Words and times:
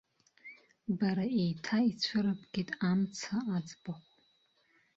Бара 0.97 1.25
еиҭа 1.41 1.77
ицәырыбгеит 1.89 2.69
амца 2.89 3.37
аӡбахә. 3.55 4.09